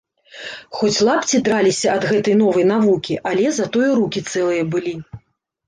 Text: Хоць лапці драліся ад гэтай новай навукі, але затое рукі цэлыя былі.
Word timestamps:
Хоць 0.77 1.03
лапці 1.09 1.41
драліся 1.47 1.87
ад 1.97 2.07
гэтай 2.13 2.35
новай 2.41 2.65
навукі, 2.73 3.21
але 3.35 3.55
затое 3.61 3.89
рукі 4.01 4.27
цэлыя 4.31 4.69
былі. 4.77 4.99